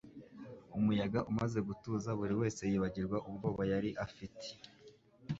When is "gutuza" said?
1.67-2.09